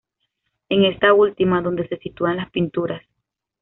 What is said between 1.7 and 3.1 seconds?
se sitúan las pinturas.